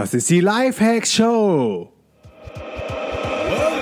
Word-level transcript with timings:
Das 0.00 0.14
ist 0.14 0.30
die 0.30 0.40
Lifehacks 0.40 1.12
Show. 1.12 1.92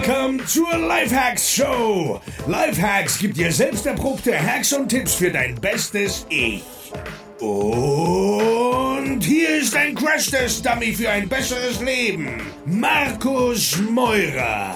Welcome 0.03 0.45
zur 0.47 0.77
Lifehacks 0.77 1.49
Show. 1.49 2.21
Lifehacks 2.49 3.21
gibt 3.21 3.37
dir 3.37 3.53
selbst 3.53 3.87
erprobte 3.87 4.37
Hacks 4.37 4.73
und 4.73 4.89
Tipps 4.89 5.15
für 5.15 5.31
dein 5.31 5.54
bestes 5.61 6.27
Ich. 6.29 6.65
Und 7.39 9.21
hier 9.23 9.61
ist 9.61 9.77
ein 9.77 9.95
Crash-Test-Dummy 9.95 10.93
für 10.93 11.09
ein 11.09 11.29
besseres 11.29 11.81
Leben. 11.81 12.42
Markus 12.66 13.80
Meurer. 13.88 14.74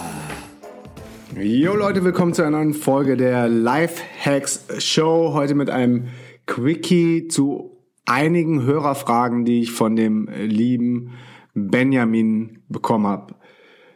Jo 1.36 1.74
Leute, 1.74 2.04
willkommen 2.04 2.34
zu 2.34 2.42
einer 2.42 2.58
neuen 2.58 2.72
Folge 2.72 3.16
der 3.16 3.48
Lifehacks 3.48 4.64
Show. 4.78 5.32
Heute 5.34 5.56
mit 5.56 5.70
einem 5.70 6.06
Quickie 6.46 7.26
zu 7.26 7.71
einigen 8.06 8.62
Hörerfragen, 8.62 9.44
die 9.44 9.60
ich 9.60 9.72
von 9.72 9.96
dem 9.96 10.28
lieben 10.28 11.12
Benjamin 11.54 12.62
bekommen 12.68 13.06
habe. 13.06 13.34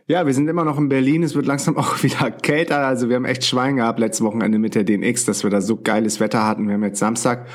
Ja, 0.08 0.24
wir 0.24 0.34
sind 0.34 0.46
immer 0.48 0.64
noch 0.64 0.78
in 0.78 0.88
Berlin. 0.88 1.24
Es 1.24 1.34
wird 1.34 1.46
langsam 1.46 1.76
auch 1.78 2.02
wieder 2.02 2.30
kälter. 2.30 2.86
Also 2.86 3.08
wir 3.08 3.16
haben 3.16 3.24
echt 3.24 3.44
Schwein 3.44 3.76
gehabt 3.76 3.98
letztes 3.98 4.24
Wochenende 4.24 4.58
mit 4.58 4.74
der 4.74 4.84
DNX, 4.84 5.24
dass 5.24 5.42
wir 5.42 5.50
da 5.50 5.60
so 5.60 5.80
geiles 5.80 6.20
Wetter 6.20 6.46
hatten. 6.46 6.66
Wir 6.66 6.74
haben 6.74 6.84
jetzt 6.84 7.00
Samstag 7.00 7.48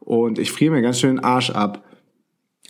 und 0.00 0.38
ich 0.38 0.50
friere 0.50 0.72
mir 0.72 0.82
ganz 0.82 0.98
schön 0.98 1.16
den 1.16 1.24
Arsch 1.24 1.50
ab. 1.50 1.84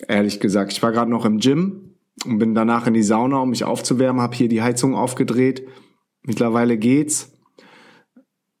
Ehrlich 0.07 0.39
gesagt. 0.39 0.73
Ich 0.73 0.83
war 0.83 0.91
gerade 0.91 1.09
noch 1.09 1.25
im 1.25 1.39
Gym 1.39 1.95
und 2.25 2.37
bin 2.37 2.53
danach 2.53 2.87
in 2.87 2.93
die 2.93 3.03
Sauna, 3.03 3.37
um 3.37 3.49
mich 3.49 3.63
aufzuwärmen, 3.63 4.21
habe 4.21 4.35
hier 4.35 4.49
die 4.49 4.61
Heizung 4.61 4.95
aufgedreht. 4.95 5.67
Mittlerweile 6.23 6.77
geht's. 6.77 7.31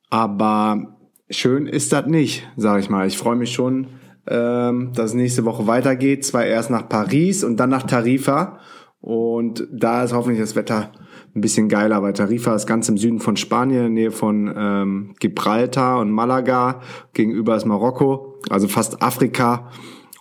Aber 0.09 0.97
schön 1.29 1.67
ist 1.67 1.93
das 1.93 2.07
nicht, 2.07 2.47
sage 2.55 2.81
ich 2.81 2.89
mal. 2.89 3.07
Ich 3.07 3.17
freue 3.17 3.35
mich 3.35 3.51
schon, 3.51 3.87
ähm, 4.27 4.91
dass 4.93 5.11
es 5.11 5.13
nächste 5.13 5.45
Woche 5.45 5.67
weitergeht. 5.67 6.25
Zwar 6.25 6.45
erst 6.45 6.69
nach 6.69 6.87
Paris 6.87 7.43
und 7.43 7.57
dann 7.57 7.69
nach 7.69 7.83
Tarifa. 7.83 8.59
Und 9.01 9.67
da 9.71 10.03
ist 10.03 10.13
hoffentlich 10.13 10.39
das 10.39 10.55
Wetter 10.55 10.91
ein 11.35 11.41
bisschen 11.41 11.67
geiler, 11.67 12.01
weil 12.03 12.13
Tarifa 12.13 12.55
ist 12.55 12.67
ganz 12.67 12.87
im 12.89 12.97
Süden 12.97 13.19
von 13.19 13.35
Spanien, 13.37 13.87
in 13.87 13.95
der 13.95 14.03
Nähe 14.03 14.11
von 14.11 14.53
ähm, 14.55 15.15
Gibraltar 15.19 15.99
und 15.99 16.11
Malaga. 16.11 16.81
Gegenüber 17.13 17.55
ist 17.55 17.65
Marokko, 17.65 18.39
also 18.49 18.67
fast 18.67 19.01
Afrika. 19.01 19.69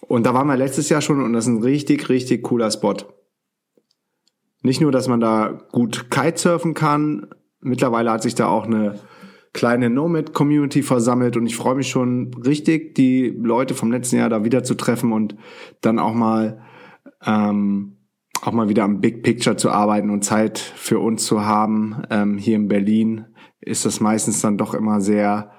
Und 0.00 0.26
da 0.26 0.34
waren 0.34 0.46
wir 0.46 0.56
letztes 0.56 0.88
Jahr 0.88 1.00
schon 1.00 1.22
und 1.22 1.32
das 1.32 1.46
ist 1.46 1.52
ein 1.52 1.62
richtig, 1.62 2.08
richtig 2.08 2.42
cooler 2.42 2.70
Spot. 2.70 2.96
Nicht 4.62 4.80
nur, 4.80 4.92
dass 4.92 5.06
man 5.06 5.20
da 5.20 5.60
gut 5.70 6.10
Kitesurfen 6.10 6.74
kann, 6.74 7.28
mittlerweile 7.60 8.10
hat 8.10 8.22
sich 8.22 8.34
da 8.34 8.48
auch 8.48 8.66
eine 8.66 8.98
kleine 9.52 9.90
Nomad-Community 9.90 10.82
versammelt 10.82 11.36
und 11.36 11.46
ich 11.46 11.56
freue 11.56 11.74
mich 11.74 11.88
schon 11.88 12.32
richtig, 12.34 12.94
die 12.94 13.28
Leute 13.28 13.74
vom 13.74 13.92
letzten 13.92 14.16
Jahr 14.16 14.30
da 14.30 14.44
wieder 14.44 14.64
zu 14.64 14.74
treffen 14.74 15.12
und 15.12 15.36
dann 15.80 15.98
auch 15.98 16.14
mal 16.14 16.62
ähm, 17.24 17.96
auch 18.42 18.52
mal 18.52 18.68
wieder 18.68 18.82
am 18.82 19.00
Big 19.00 19.22
Picture 19.22 19.56
zu 19.56 19.70
arbeiten 19.70 20.10
und 20.10 20.24
Zeit 20.24 20.58
für 20.58 20.98
uns 20.98 21.24
zu 21.24 21.44
haben. 21.44 22.02
Ähm, 22.10 22.38
hier 22.38 22.56
in 22.56 22.66
Berlin 22.66 23.26
ist 23.60 23.86
das 23.86 24.00
meistens 24.00 24.40
dann 24.40 24.58
doch 24.58 24.74
immer 24.74 25.00
sehr 25.00 25.52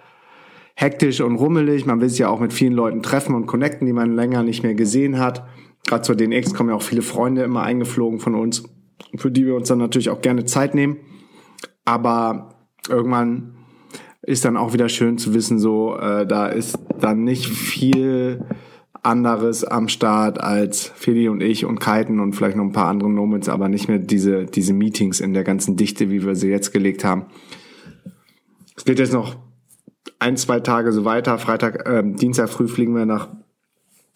hektisch 0.76 1.22
und 1.22 1.38
rummelig. 1.38 1.86
Man 1.86 2.02
will 2.02 2.10
sich 2.10 2.20
ja 2.20 2.30
auch 2.30 2.42
mit 2.42 2.52
vielen 2.52 2.74
Leuten 2.74 3.02
treffen 3.02 3.36
und 3.36 3.46
connecten, 3.46 3.88
die 3.88 3.94
man 3.94 4.16
länger 4.16 4.44
nicht 4.44 4.64
mehr 4.64 4.76
gesehen 4.76 5.20
hat. 5.20 5.48
Gerade 5.88 6.02
zur 6.02 6.16
DNX 6.16 6.54
kommen 6.54 6.70
ja 6.70 6.76
auch 6.76 6.82
viele 6.82 7.02
Freunde 7.02 7.44
immer 7.44 7.64
eingeflogen 7.64 8.20
von 8.20 8.36
uns, 8.36 8.64
für 9.16 9.32
die 9.32 9.46
wir 9.46 9.56
uns 9.56 9.70
dann 9.70 9.80
natürlich 9.80 10.10
auch 10.10 10.22
gerne 10.22 10.44
Zeit 10.46 10.76
nehmen. 10.76 10.98
Aber 11.86 12.68
irgendwann 12.90 13.56
ist 14.24 14.46
dann 14.46 14.58
auch 14.58 14.74
wieder 14.74 14.90
schön 14.90 15.18
zu 15.18 15.34
wissen, 15.34 15.60
so 15.60 15.98
äh, 15.98 16.26
da 16.26 16.48
ist 16.48 16.80
dann 17.00 17.24
nicht 17.24 17.46
viel 17.46 18.44
anderes 19.04 19.66
am 19.66 19.90
Start 19.90 20.40
als 20.40 20.88
Feli 20.96 21.28
und 21.28 21.42
ich 21.42 21.66
und 21.66 21.80
Kiten 21.80 22.22
und 22.22 22.34
vielleicht 22.34 22.56
noch 22.56 22.64
ein 22.64 22.72
paar 22.72 22.88
andere 22.88 23.10
Nomads, 23.10 23.50
aber 23.50 23.68
nicht 23.68 23.90
mehr 23.90 24.00
diese, 24.00 24.46
diese 24.46 24.74
Meetings 24.74 25.20
in 25.20 25.34
der 25.34 25.44
ganzen 25.44 25.76
Dichte, 25.76 26.10
wie 26.10 26.26
wir 26.26 26.36
sie 26.36 26.50
jetzt 26.50 26.72
gelegt 26.72 27.04
haben. 27.04 27.26
Es 28.78 28.86
geht 28.86 29.00
jetzt 29.00 29.14
noch 29.14 29.36
ein, 30.20 30.38
zwei 30.38 30.62
Tage 30.62 30.94
so 30.94 31.04
weiter. 31.04 31.38
Freitag, 31.38 31.88
äh, 31.88 32.02
Dienstag 32.06 32.50
früh 32.50 32.70
fliegen 32.70 32.96
wir 32.96 33.06
nach, 33.06 33.28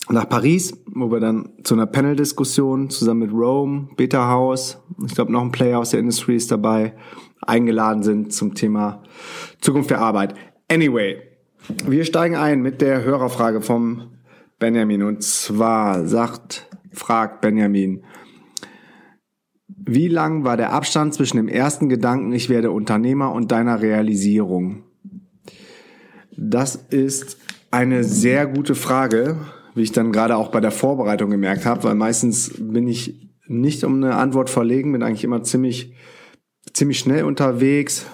nach 0.10 0.30
Paris, 0.30 0.74
wo 0.86 1.12
wir 1.12 1.20
dann 1.20 1.50
zu 1.64 1.74
einer 1.74 1.86
Panel-Diskussion 1.86 2.90
zusammen 2.90 3.22
mit 3.22 3.32
Rome, 3.32 3.90
Beta 3.98 4.30
House, 4.30 4.80
ich 5.06 5.16
glaube 5.16 5.32
noch 5.32 5.42
ein 5.42 5.52
Player 5.52 5.80
aus 5.80 5.92
der 5.92 6.00
Industry 6.00 6.36
ist 6.36 6.52
dabei, 6.52 6.94
eingeladen 7.42 8.04
sind 8.04 8.34
zum 8.34 8.56
Thema 8.56 9.04
Zukunft 9.60 9.90
der 9.90 10.00
Arbeit. 10.00 10.36
Anyway, 10.72 11.18
wir 11.86 12.06
steigen 12.06 12.36
ein 12.36 12.62
mit 12.62 12.82
der 12.82 13.04
Hörerfrage 13.04 13.62
vom 13.62 14.12
Benjamin. 14.60 15.04
Und 15.04 15.24
zwar 15.24 16.06
sagt, 16.08 16.70
fragt 16.92 17.42
Benjamin, 17.42 18.04
wie 19.68 20.08
lang 20.08 20.44
war 20.44 20.58
der 20.58 20.74
Abstand 20.74 21.14
zwischen 21.14 21.38
dem 21.38 21.48
ersten 21.48 21.88
Gedanken, 21.90 22.32
ich 22.34 22.50
werde 22.50 22.72
Unternehmer 22.72 23.32
und 23.32 23.52
deiner 23.52 23.82
Realisierung? 23.82 24.84
Das 26.36 26.76
ist 26.76 27.38
eine 27.72 28.04
sehr 28.04 28.48
gute 28.48 28.76
Frage, 28.76 29.38
wie 29.78 29.84
ich 29.84 29.92
dann 29.92 30.12
gerade 30.12 30.36
auch 30.36 30.50
bei 30.50 30.60
der 30.60 30.72
Vorbereitung 30.72 31.30
gemerkt 31.30 31.66
habe, 31.66 31.84
weil 31.84 31.96
meistens 31.96 32.54
bin 32.58 32.88
ich 32.88 33.30
nicht 33.48 33.84
um 33.84 33.96
eine 33.96 34.16
Antwort 34.16 34.50
verlegen, 34.50 34.92
bin 34.92 35.04
eigentlich 35.04 35.24
immer 35.24 35.44
ziemlich, 35.44 35.94
ziemlich 36.74 37.00
schnell 37.00 37.24
unterwegs, 37.24 38.06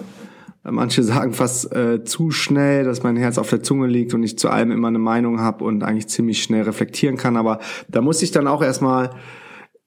Manche 0.66 1.02
sagen 1.02 1.34
fast 1.34 1.74
äh, 1.74 2.04
zu 2.04 2.30
schnell, 2.30 2.84
dass 2.84 3.02
mein 3.02 3.16
Herz 3.16 3.36
auf 3.36 3.50
der 3.50 3.62
Zunge 3.62 3.86
liegt 3.86 4.14
und 4.14 4.22
ich 4.22 4.38
zu 4.38 4.48
allem 4.48 4.70
immer 4.70 4.88
eine 4.88 4.98
Meinung 4.98 5.38
habe 5.38 5.62
und 5.62 5.82
eigentlich 5.82 6.08
ziemlich 6.08 6.42
schnell 6.42 6.62
reflektieren 6.62 7.18
kann. 7.18 7.36
Aber 7.36 7.60
da 7.88 8.00
muss 8.00 8.22
ich 8.22 8.30
dann 8.30 8.48
auch 8.48 8.62
erstmal 8.62 9.10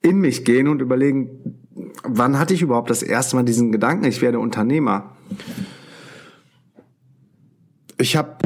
in 0.02 0.18
mich 0.18 0.44
gehen 0.44 0.68
und 0.68 0.80
überlegen, 0.80 1.58
wann 2.04 2.38
hatte 2.38 2.54
ich 2.54 2.62
überhaupt 2.62 2.90
das 2.90 3.02
erste 3.02 3.34
Mal 3.34 3.42
diesen 3.42 3.72
Gedanken, 3.72 4.04
ich 4.04 4.22
werde 4.22 4.38
Unternehmer. 4.38 5.16
Ich 8.00 8.16
habe 8.16 8.36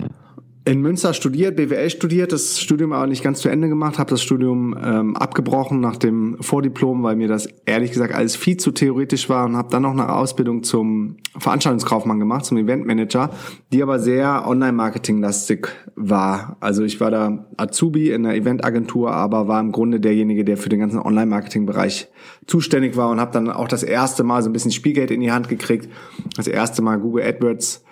in 0.65 0.81
Münster 0.81 1.13
studiert, 1.13 1.57
BWL 1.57 1.91
studiert, 1.91 2.31
das 2.31 2.61
Studium 2.61 2.93
aber 2.93 3.09
nicht 3.09 3.25
ganz 3.25 3.41
zu 3.41 3.49
Ende 3.49 3.69
gemacht, 3.69 3.99
habe 3.99 4.11
das 4.11 4.23
Studium 4.23 4.77
ähm, 4.81 5.17
abgebrochen 5.17 5.81
nach 5.81 5.97
dem 5.97 6.37
Vordiplom, 6.41 7.03
weil 7.03 7.17
mir 7.17 7.27
das 7.27 7.49
ehrlich 7.67 7.91
gesagt 7.91 8.15
alles 8.15 8.37
viel 8.37 8.59
zu 8.59 8.71
theoretisch 8.71 9.29
war 9.29 9.45
und 9.45 9.57
habe 9.57 9.71
dann 9.71 9.83
noch 9.83 9.91
eine 9.91 10.13
Ausbildung 10.13 10.63
zum 10.63 11.17
Veranstaltungskaufmann 11.37 12.21
gemacht, 12.21 12.45
zum 12.45 12.59
Eventmanager, 12.59 13.31
die 13.73 13.83
aber 13.83 13.99
sehr 13.99 14.47
Online-Marketing-lastig 14.47 15.69
war. 15.97 16.57
Also 16.61 16.85
ich 16.85 17.01
war 17.01 17.11
da 17.11 17.47
Azubi 17.57 18.11
in 18.11 18.25
einer 18.25 18.37
Eventagentur, 18.37 19.11
aber 19.11 19.49
war 19.49 19.59
im 19.59 19.73
Grunde 19.73 19.99
derjenige, 19.99 20.45
der 20.45 20.57
für 20.57 20.69
den 20.69 20.79
ganzen 20.79 21.01
Online-Marketing-Bereich 21.01 22.09
zuständig 22.47 22.97
war 22.97 23.11
und 23.11 23.19
habe 23.19 23.33
dann 23.33 23.51
auch 23.51 23.67
das 23.67 23.83
erste 23.83 24.23
Mal 24.23 24.43
so 24.43 24.51
ein 24.51 24.53
bisschen 24.53 24.71
Spielgeld 24.71 25.11
in 25.11 25.21
die 25.21 25.33
Hand 25.33 25.49
gekriegt, 25.49 25.89
das 26.37 26.47
erste 26.47 26.83
Mal 26.83 27.01
Google 27.01 27.25
AdWords 27.25 27.83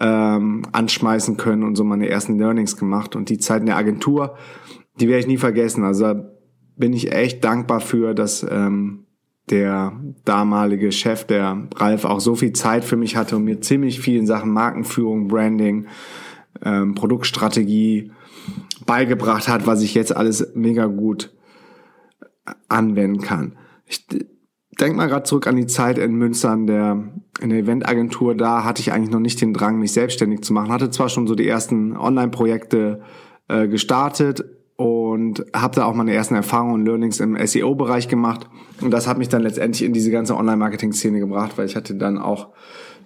ähm, 0.00 0.62
anschmeißen 0.72 1.36
können 1.36 1.62
und 1.62 1.76
so 1.76 1.84
meine 1.84 2.08
ersten 2.08 2.38
Learnings 2.38 2.76
gemacht. 2.76 3.16
Und 3.16 3.28
die 3.28 3.38
Zeit 3.38 3.60
in 3.60 3.66
der 3.66 3.76
Agentur, 3.76 4.36
die 5.00 5.08
werde 5.08 5.20
ich 5.20 5.26
nie 5.26 5.38
vergessen. 5.38 5.84
Also 5.84 6.14
bin 6.76 6.92
ich 6.92 7.12
echt 7.12 7.44
dankbar 7.44 7.80
für, 7.80 8.14
dass 8.14 8.46
ähm, 8.48 9.06
der 9.50 9.92
damalige 10.24 10.92
Chef, 10.92 11.24
der 11.24 11.68
Ralf, 11.74 12.04
auch 12.04 12.20
so 12.20 12.34
viel 12.34 12.52
Zeit 12.52 12.84
für 12.84 12.96
mich 12.96 13.16
hatte 13.16 13.36
und 13.36 13.44
mir 13.44 13.60
ziemlich 13.60 14.00
viel 14.00 14.18
in 14.18 14.26
Sachen 14.26 14.52
Markenführung, 14.52 15.28
Branding, 15.28 15.86
ähm, 16.62 16.94
Produktstrategie 16.94 18.12
beigebracht 18.86 19.48
hat, 19.48 19.66
was 19.66 19.82
ich 19.82 19.94
jetzt 19.94 20.16
alles 20.16 20.52
mega 20.54 20.86
gut 20.86 21.32
anwenden 22.68 23.20
kann. 23.20 23.56
Ich, 23.86 24.06
denk 24.80 24.96
mal 24.96 25.08
gerade 25.08 25.24
zurück 25.24 25.46
an 25.46 25.56
die 25.56 25.66
Zeit 25.66 25.98
in 25.98 26.14
Münster 26.14 26.52
in 26.52 26.66
der, 26.66 27.04
in 27.40 27.50
der 27.50 27.58
Eventagentur. 27.58 28.34
Da 28.34 28.64
hatte 28.64 28.80
ich 28.80 28.92
eigentlich 28.92 29.10
noch 29.10 29.20
nicht 29.20 29.40
den 29.40 29.52
Drang, 29.52 29.78
mich 29.78 29.92
selbstständig 29.92 30.42
zu 30.42 30.52
machen. 30.52 30.72
Hatte 30.72 30.90
zwar 30.90 31.08
schon 31.08 31.26
so 31.26 31.34
die 31.34 31.48
ersten 31.48 31.96
Online-Projekte 31.96 33.02
äh, 33.48 33.68
gestartet 33.68 34.44
und 34.76 35.44
habe 35.54 35.74
da 35.74 35.84
auch 35.84 35.94
meine 35.94 36.14
ersten 36.14 36.34
Erfahrungen 36.34 36.74
und 36.74 36.86
Learnings 36.86 37.20
im 37.20 37.36
SEO-Bereich 37.46 38.08
gemacht. 38.08 38.48
Und 38.80 38.90
das 38.90 39.06
hat 39.06 39.18
mich 39.18 39.28
dann 39.28 39.42
letztendlich 39.42 39.84
in 39.84 39.92
diese 39.92 40.10
ganze 40.10 40.36
Online-Marketing-Szene 40.36 41.20
gebracht, 41.20 41.52
weil 41.56 41.66
ich 41.66 41.76
hatte 41.76 41.94
dann 41.94 42.16
auch 42.16 42.48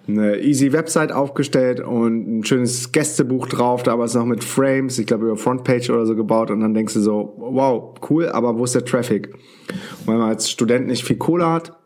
eine 0.07 0.39
easy 0.41 0.71
Website 0.71 1.11
aufgestellt 1.11 1.79
und 1.79 2.39
ein 2.39 2.45
schönes 2.45 2.91
Gästebuch 2.91 3.47
drauf, 3.47 3.83
da 3.83 3.93
aber 3.93 4.03
es 4.03 4.13
noch 4.13 4.25
mit 4.25 4.43
Frames, 4.43 4.99
ich 4.99 5.07
glaube 5.07 5.25
über 5.25 5.37
Frontpage 5.37 5.89
oder 5.89 6.05
so 6.05 6.15
gebaut. 6.15 6.51
Und 6.51 6.59
dann 6.59 6.73
denkst 6.73 6.93
du 6.93 6.99
so, 6.99 7.33
wow, 7.37 7.95
cool, 8.09 8.29
aber 8.29 8.57
wo 8.57 8.63
ist 8.63 8.75
der 8.75 8.85
Traffic? 8.85 9.33
Und 9.33 10.07
wenn 10.07 10.17
man 10.17 10.29
als 10.29 10.49
Student 10.49 10.87
nicht 10.87 11.03
viel 11.03 11.17
Kohle 11.17 11.47
hat, 11.47 11.77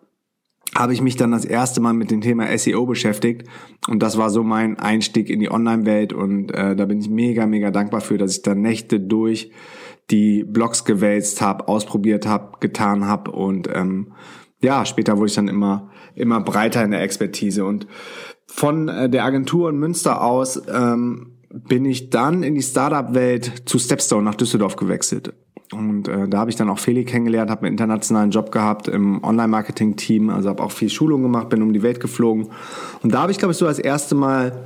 habe 0.75 0.94
ich 0.94 1.01
mich 1.01 1.16
dann 1.16 1.31
das 1.31 1.45
erste 1.45 1.81
Mal 1.81 1.94
mit 1.94 2.12
dem 2.12 2.21
Thema 2.21 2.56
SEO 2.57 2.86
beschäftigt. 2.86 3.48
Und 3.88 4.04
das 4.04 4.18
war 4.18 4.30
so 4.30 4.44
mein 4.44 4.77
Einstieg 4.77 5.30
in 5.30 5.39
die 5.39 5.51
Online-Welt. 5.51 6.13
Und 6.13 6.51
äh, 6.51 6.75
da 6.75 6.86
bin 6.86 7.00
ich 7.00 7.10
mega, 7.10 7.45
mega 7.45 7.72
dankbar 7.72 8.01
für, 8.01 8.18
dass 8.18 8.36
ich 8.36 8.42
da 8.44 8.54
Nächte 8.54 9.00
durch 9.00 9.51
die 10.12 10.44
Blogs 10.44 10.86
gewälzt 10.86 11.42
habe, 11.42 11.68
ausprobiert 11.68 12.27
habe, 12.27 12.57
getan 12.60 13.06
habe 13.06 13.31
und 13.31 13.69
ähm, 13.74 14.13
ja, 14.61 14.85
später 14.85 15.17
wurde 15.17 15.27
ich 15.27 15.35
dann 15.35 15.47
immer 15.47 15.89
immer 16.19 16.41
breiter 16.41 16.83
in 16.83 16.91
der 16.91 17.01
Expertise. 17.01 17.65
Und 17.65 17.88
von 18.45 18.88
äh, 18.89 19.09
der 19.09 19.23
Agentur 19.25 19.69
in 19.69 19.77
Münster 19.77 20.21
aus 20.21 20.61
ähm, 20.71 21.38
bin 21.50 21.85
ich 21.85 22.09
dann 22.09 22.44
in 22.44 22.56
die 22.56 22.61
Startup-Welt 22.61 23.63
zu 23.65 23.79
Stepstone 23.79 24.23
nach 24.23 24.35
Düsseldorf 24.35 24.75
gewechselt. 24.75 25.33
Und 25.71 26.07
äh, 26.07 26.27
da 26.27 26.39
habe 26.39 26.50
ich 26.50 26.56
dann 26.56 26.69
auch 26.69 26.79
Feli 26.79 27.06
kennengelernt, 27.06 27.51
habe 27.51 27.61
einen 27.61 27.73
internationalen 27.73 28.31
Job 28.31 28.51
gehabt 28.51 28.88
im 28.88 29.23
Online-Marketing-Team, 29.23 30.29
also 30.29 30.50
habe 30.50 30.63
auch 30.63 30.71
viel 30.71 30.89
Schulung 30.89 31.21
gemacht, 31.21 31.50
bin 31.50 31.62
um 31.62 31.73
die 31.73 31.83
Welt 31.83 32.00
geflogen. 32.00 32.50
Und 33.03 33.13
da 33.13 33.21
habe 33.21 33.31
ich, 33.31 33.38
glaube 33.38 33.51
ich, 33.51 33.57
so 33.57 33.65
das 33.65 33.77
erste 33.77 34.15
Mal, 34.15 34.63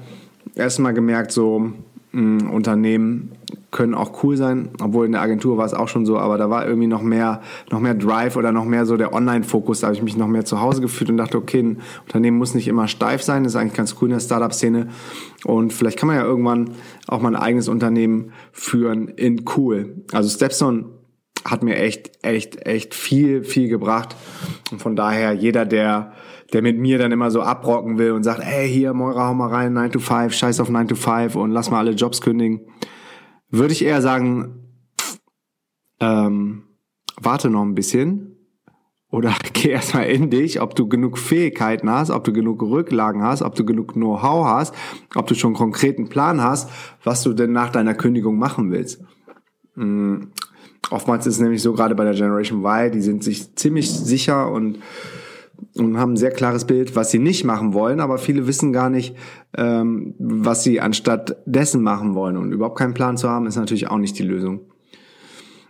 erste 0.56 0.82
Mal 0.82 0.94
gemerkt, 0.94 1.32
so 1.34 1.74
mh, 2.14 2.50
Unternehmen 2.50 3.32
können 3.72 3.96
auch 3.96 4.24
cool 4.24 4.38
sein, 4.38 4.70
obwohl 4.82 5.06
in 5.06 5.14
der 5.14 5.22
Agentur 5.22 5.58
war 5.58 5.66
es 5.66 5.74
auch 5.74 5.88
schon 5.88 6.06
so, 6.06 6.18
aber 6.18 6.38
da 6.38 6.50
war 6.50 6.66
irgendwie 6.66 6.88
noch 6.88 7.02
mehr, 7.02 7.42
noch 7.72 7.80
mehr 7.80 7.96
Drive 7.96 8.36
oder 8.38 8.52
noch 8.52 8.66
mehr 8.66 8.86
so 8.86 8.98
der 8.98 9.14
Online-Fokus. 9.14 9.82
Da 9.82 9.88
habe 9.88 9.96
ich 9.96 10.04
mich 10.04 10.16
noch 10.16 10.28
mehr 10.28 10.46
zu 10.46 10.62
Hause 10.62 10.82
gefühlt 10.82 11.10
und 11.10 11.18
dachte, 11.18 11.38
okay, 11.38 11.60
ein 11.60 11.82
Unternehmen 12.06 12.38
muss 12.38 12.54
nicht 12.54 12.68
immer 12.68 12.88
steif 12.88 13.24
sein, 13.24 13.44
das 13.44 13.54
ist 13.54 13.56
eigentlich 13.60 13.74
ganz 13.74 13.96
cool 14.00 14.10
in 14.10 14.14
der 14.14 14.20
Startup-Szene. 14.20 14.90
Und 15.44 15.74
vielleicht 15.74 15.98
kann 15.98 16.08
man 16.08 16.16
ja 16.16 16.24
irgendwann 16.24 16.72
auch 17.08 17.20
mal 17.20 17.36
ein 17.36 17.42
eigenes 17.42 17.68
Unternehmen 17.68 18.32
führen 18.52 19.08
in 19.08 19.44
cool. 19.58 20.04
Also 20.12 20.30
Stepstone 20.30 20.86
hat 21.46 21.64
mir 21.64 21.78
echt, 21.78 22.12
echt, 22.24 22.66
echt 22.66 22.94
viel, 22.94 23.44
viel 23.44 23.68
gebracht. 23.68 24.16
Und 24.72 24.82
von 24.82 24.96
daher, 24.96 25.34
jeder, 25.34 25.66
der, 25.66 26.14
der 26.54 26.62
mit 26.62 26.78
mir 26.78 26.98
dann 26.98 27.12
immer 27.12 27.32
so 27.32 27.42
abrocken 27.42 27.98
will 27.98 28.12
und 28.12 28.24
sagt, 28.24 28.42
hey, 28.44 28.70
hier, 28.70 28.94
Moira, 28.94 29.28
hau 29.28 29.34
mal 29.34 29.50
rein, 29.50 29.74
9 29.74 29.92
to 29.92 30.00
5, 30.00 30.34
scheiß 30.34 30.60
auf 30.60 30.70
9 30.70 30.88
to 30.90 30.96
5 30.96 31.36
und 31.36 31.52
lass 31.52 31.70
mal 31.70 31.80
alle 31.80 31.92
Jobs 31.92 32.22
kündigen, 32.22 32.62
würde 33.50 33.74
ich 33.74 33.84
eher 33.84 34.02
sagen, 34.02 34.64
ähm, 36.00 36.64
warte 37.22 37.50
noch 37.50 37.64
ein 37.64 37.76
bisschen 37.76 38.34
oder 39.14 39.36
geh 39.54 39.70
erstmal 39.70 40.06
in 40.06 40.30
dich, 40.30 40.60
ob 40.60 40.76
du 40.76 40.88
genug 40.88 41.18
Fähigkeiten 41.18 41.90
hast, 41.90 42.10
ob 42.10 42.24
du 42.24 42.34
genug 42.34 42.62
Rücklagen 42.62 43.22
hast, 43.22 43.44
ob 43.44 43.56
du 43.56 43.64
genug 43.64 43.94
Know-how 43.94 44.46
hast, 44.46 44.74
ob 45.16 45.28
du 45.28 45.36
schon 45.36 45.50
einen 45.50 45.58
konkreten 45.58 46.10
Plan 46.10 46.42
hast, 46.42 46.70
was 47.04 47.22
du 47.22 47.34
denn 47.34 47.52
nach 47.52 47.70
deiner 47.70 47.94
Kündigung 47.94 48.38
machen 48.38 48.72
willst. 48.72 49.04
Oftmals 50.90 51.26
ist 51.26 51.36
es 51.36 51.42
nämlich 51.42 51.62
so, 51.62 51.74
gerade 51.74 51.96
bei 51.96 52.04
der 52.04 52.14
Generation 52.14 52.64
Y, 52.64 52.92
die 52.92 53.02
sind 53.02 53.24
sich 53.24 53.56
ziemlich 53.56 53.90
sicher 53.90 54.52
und, 54.52 54.80
und 55.76 55.98
haben 55.98 56.14
ein 56.14 56.18
sehr 56.18 56.32
klares 56.32 56.66
Bild, 56.66 56.96
was 56.96 57.12
sie 57.12 57.20
nicht 57.20 57.46
machen 57.46 57.74
wollen, 57.74 58.00
aber 58.00 58.18
viele 58.18 58.48
wissen 58.48 58.74
gar 58.74 58.90
nicht, 58.90 59.16
ähm, 59.58 60.14
was 60.20 60.64
sie 60.64 60.82
anstatt 60.82 61.38
dessen 61.46 61.82
machen 61.82 62.16
wollen. 62.16 62.38
Und 62.38 62.52
überhaupt 62.52 62.78
keinen 62.78 62.94
Plan 62.94 63.18
zu 63.18 63.30
haben, 63.30 63.48
ist 63.48 63.56
natürlich 63.56 63.90
auch 63.90 63.98
nicht 63.98 64.20
die 64.20 64.24
Lösung. 64.24 64.62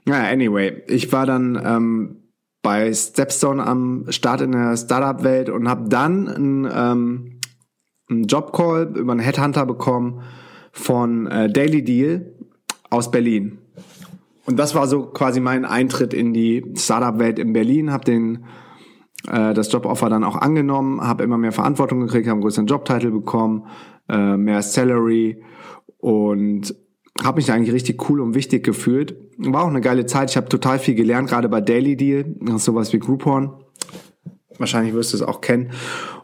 Naja, 0.06 0.30
anyway, 0.31 0.83
ich 0.88 1.12
war 1.13 1.25
dann 1.25 1.62
ähm, 1.63 2.24
bei 2.62 2.92
Stepstone 2.94 3.65
am 3.65 4.06
Start 4.10 4.42
in 4.42 4.51
der 4.51 4.75
Startup-Welt 4.75 5.50
und 5.50 5.69
habe 5.69 5.88
dann 5.89 6.27
einen, 6.27 6.69
ähm, 6.74 7.39
einen 8.10 8.24
Jobcall 8.24 8.94
über 8.98 9.12
einen 9.12 9.21
Headhunter 9.21 9.65
bekommen 9.65 10.21
von 10.71 11.27
äh, 11.27 11.51
Daily 11.51 11.83
Deal 11.83 12.33
aus 12.89 13.12
Berlin. 13.12 13.60
Und 14.45 14.59
das 14.59 14.75
war 14.75 14.87
so 14.87 15.03
quasi 15.07 15.39
mein 15.39 15.65
Eintritt 15.65 16.13
in 16.13 16.33
die 16.33 16.63
Startup-Welt 16.75 17.39
in 17.39 17.53
Berlin. 17.53 17.91
Habe 17.91 18.05
den 18.05 18.45
äh, 19.27 19.53
das 19.53 19.71
Joboffer 19.71 20.09
dann 20.09 20.23
auch 20.23 20.35
angenommen, 20.35 21.01
habe 21.01 21.23
immer 21.23 21.37
mehr 21.37 21.51
Verantwortung 21.51 22.01
gekriegt, 22.01 22.27
habe 22.27 22.35
einen 22.35 22.41
größeren 22.41 22.67
Jobtitel 22.67 23.11
bekommen, 23.11 23.67
äh, 24.09 24.37
mehr 24.37 24.61
Salary 24.61 25.41
und 25.97 26.75
habe 27.23 27.37
mich 27.37 27.51
eigentlich 27.51 27.73
richtig 27.73 28.09
cool 28.09 28.19
und 28.19 28.35
wichtig 28.35 28.63
gefühlt. 28.63 29.15
War 29.37 29.63
auch 29.63 29.69
eine 29.69 29.81
geile 29.81 30.05
Zeit. 30.05 30.31
Ich 30.31 30.37
habe 30.37 30.49
total 30.49 30.79
viel 30.79 30.95
gelernt, 30.95 31.29
gerade 31.29 31.47
bei 31.47 31.61
Daily 31.61 31.95
Deal, 31.95 32.25
sowas 32.57 32.91
wie 32.91 32.99
Groupon. 32.99 33.53
Wahrscheinlich 34.57 34.93
wirst 34.93 35.13
du 35.13 35.17
es 35.17 35.23
auch 35.23 35.41
kennen. 35.41 35.71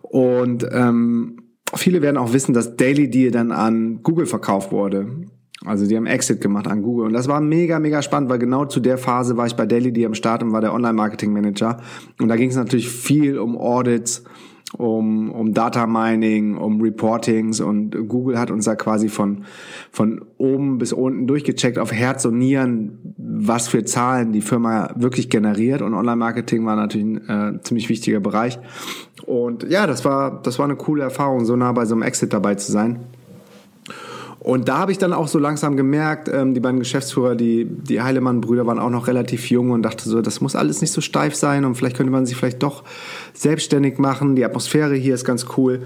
Und 0.01 0.68
ähm, 0.71 1.38
viele 1.75 2.01
werden 2.01 2.18
auch 2.18 2.33
wissen, 2.33 2.54
dass 2.54 2.75
Daily 2.75 3.10
Deal 3.10 3.31
dann 3.31 3.51
an 3.51 4.01
Google 4.04 4.25
verkauft 4.25 4.71
wurde. 4.71 5.27
Also 5.66 5.86
die 5.86 5.98
haben 5.98 6.06
Exit 6.06 6.40
gemacht 6.40 6.68
an 6.68 6.82
Google 6.82 7.08
und 7.08 7.14
das 7.14 7.28
war 7.28 7.42
mega, 7.42 7.80
mega 7.80 8.02
spannend, 8.02 8.30
weil 8.30 8.40
genau 8.40 8.66
zu 8.66 8.80
der 8.80 8.98
Phase 8.98 9.36
war 9.36 9.46
ich 9.46 9.56
bei 9.56 9.66
Daily 9.66 9.92
die 9.92 10.06
am 10.06 10.14
Start 10.14 10.42
und 10.42 10.54
war 10.54 10.62
der 10.62 10.74
Online-Marketing-Manager. 10.74 11.78
Und 12.20 12.30
da 12.30 12.38
ging 12.38 12.50
es 12.50 12.56
natürlich 12.56 12.90
viel 12.90 13.38
um 13.38 13.58
Audits, 13.58 14.24
um, 14.78 15.32
um 15.32 15.54
Data 15.54 15.86
Mining, 15.86 16.56
um 16.56 16.80
Reportings 16.82 17.60
und 17.60 17.92
Google 18.08 18.40
hat 18.40 18.52
uns 18.52 18.66
da 18.66 18.76
quasi 18.76 19.10
von, 19.10 19.44
von 19.92 20.24
oben 20.38 20.78
bis 20.78 20.94
unten 20.94 21.28
durchgecheckt 21.28 21.80
auf 21.80 21.92
Herz 21.92 22.24
und 22.24 22.38
Nieren, 22.38 23.16
was 23.18 23.68
für 23.68 23.84
Zahlen 23.84 24.32
die 24.32 24.42
Firma 24.42 24.94
wirklich 24.96 25.30
generiert 25.30 25.82
und 25.82 25.94
Online-Marketing 25.94 26.66
war 26.66 26.76
natürlich 26.78 27.08
ein 27.08 27.58
äh, 27.58 27.62
ziemlich 27.64 27.90
wichtiger 27.90 28.20
Bereich. 28.20 28.60
Und 29.26 29.64
ja, 29.70 29.88
das 29.88 30.06
war, 30.06 30.42
das 30.42 30.58
war 30.60 30.66
eine 30.66 30.76
coole 30.76 31.04
Erfahrung, 31.04 31.44
so 31.44 31.56
nah 31.56 31.72
bei 31.72 31.86
so 31.86 31.96
einem 31.96 32.04
Exit 32.04 32.32
dabei 32.32 32.56
zu 32.56 32.72
sein. 32.72 33.00
Und 34.40 34.70
da 34.70 34.78
habe 34.78 34.94
ich 34.94 34.98
dann 34.98 35.12
auch 35.12 35.28
so 35.28 35.38
langsam 35.38 35.76
gemerkt, 35.76 36.30
ähm, 36.30 36.54
die 36.54 36.62
beiden 36.62 36.80
Geschäftsführer, 36.80 37.36
die, 37.36 37.66
die 37.66 38.02
Heilemann-Brüder 38.02 38.66
waren 38.66 38.80
auch 38.80 38.90
noch 38.90 39.08
relativ 39.08 39.50
jung 39.50 39.72
und 39.72 39.84
dachte 39.84 40.08
so, 40.08 40.22
das 40.22 40.40
muss 40.40 40.56
alles 40.56 40.80
nicht 40.80 40.94
so 40.94 41.02
steif 41.02 41.36
sein 41.36 41.66
und 41.66 41.76
vielleicht 41.76 41.98
könnte 41.98 42.12
man 42.12 42.26
sich 42.26 42.38
vielleicht 42.38 42.64
doch 42.64 42.86
selbstständig 43.34 43.98
machen. 43.98 44.38
Die 44.38 44.46
Atmosphäre 44.46 44.96
hier 44.96 45.16
ist 45.16 45.26
ganz 45.26 45.46
cool. 45.58 45.84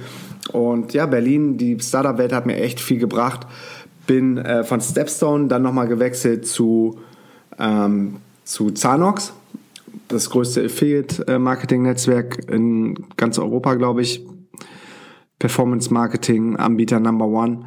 Und 0.52 0.94
ja, 0.94 1.08
Berlin, 1.08 1.58
die 1.58 1.80
Startup-Welt 1.80 2.32
hat 2.32 2.46
mir 2.46 2.58
echt 2.58 2.80
viel 2.80 3.00
gebracht. 3.00 3.48
Bin 4.06 4.38
äh, 4.38 4.64
von 4.64 4.82
Stepstone 4.82 5.48
dann 5.48 5.64
nochmal 5.64 5.88
gewechselt 5.88 6.46
zu, 6.46 7.00
ähm, 7.58 8.18
zu 8.44 8.70
Zanox, 8.70 9.34
das 10.10 10.30
größte 10.30 10.66
Affiliate-Marketing-Netzwerk 10.66 12.52
in 12.52 13.04
ganz 13.18 13.40
Europa, 13.40 13.74
glaube 13.74 14.04
ich. 14.04 14.24
Performance-Marketing-Anbieter 15.40 17.00
Number 17.00 17.26
One 17.26 17.66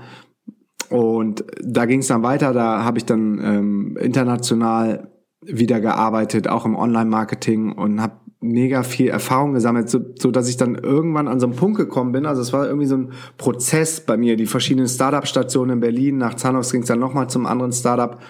und 0.88 1.44
da 1.62 1.87
ging 1.87 2.00
es 2.00 2.09
dann 2.09 2.23
weiter, 2.23 2.53
da 2.53 2.85
habe 2.85 2.99
ich 2.99 3.05
dann 3.05 3.41
ähm, 3.43 3.97
international 4.00 5.11
wieder 5.41 5.81
gearbeitet, 5.81 6.49
auch 6.49 6.65
im 6.65 6.77
Online-Marketing 6.77 7.73
und 7.73 8.00
habe 8.00 8.15
mega 8.41 8.83
viel 8.83 9.09
Erfahrung 9.09 9.55
gesammelt, 9.55 9.88
so, 9.88 10.00
so 10.19 10.31
dass 10.31 10.49
ich 10.49 10.56
dann 10.56 10.75
irgendwann 10.75 11.29
an 11.29 11.41
so 11.41 11.47
einen 11.47 11.56
Punkt 11.56 11.79
gekommen 11.79 12.12
bin. 12.12 12.27
Also 12.27 12.43
es 12.43 12.53
war 12.53 12.67
irgendwie 12.67 12.87
so 12.87 12.97
ein 12.97 13.12
Prozess 13.38 14.00
bei 14.00 14.17
mir, 14.17 14.37
die 14.37 14.47
verschiedenen 14.47 14.88
Startup-Stationen 14.88 15.75
in 15.75 15.81
Berlin, 15.81 16.19
nach 16.19 16.35
Zahnhaus 16.35 16.71
ging 16.71 16.83
es 16.83 16.88
dann 16.88 17.00
nochmal 17.00 17.29
zum 17.29 17.47
anderen 17.47 17.73
Startup, 17.73 18.21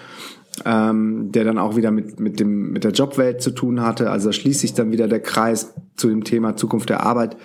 ähm, 0.65 1.31
der 1.31 1.43
dann 1.43 1.57
auch 1.57 1.75
wieder 1.75 1.91
mit, 1.91 2.19
mit, 2.19 2.39
dem, 2.39 2.71
mit 2.71 2.83
der 2.83 2.91
Jobwelt 2.91 3.41
zu 3.41 3.51
tun 3.51 3.81
hatte. 3.81 4.09
Also 4.09 4.29
da 4.29 4.33
schließt 4.33 4.61
sich 4.61 4.73
dann 4.73 4.91
wieder 4.91 5.07
der 5.07 5.19
Kreis 5.19 5.73
zu 5.95 6.09
dem 6.09 6.23
Thema 6.23 6.55
Zukunft 6.55 6.89
der 6.89 7.03
Arbeit, 7.05 7.37